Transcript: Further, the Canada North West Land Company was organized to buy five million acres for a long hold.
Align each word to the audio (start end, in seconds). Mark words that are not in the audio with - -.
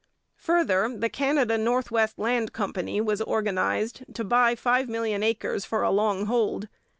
Further, 0.37 0.89
the 0.97 1.09
Canada 1.09 1.59
North 1.59 1.91
West 1.91 2.17
Land 2.17 2.53
Company 2.53 2.99
was 2.99 3.21
organized 3.21 4.03
to 4.15 4.23
buy 4.23 4.55
five 4.55 4.89
million 4.89 5.21
acres 5.21 5.63
for 5.63 5.83
a 5.83 5.91
long 5.91 6.25
hold. 6.25 6.67